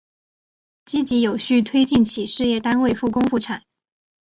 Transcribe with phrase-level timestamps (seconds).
[0.83, 3.61] 积极有序推进企事业单位复工复产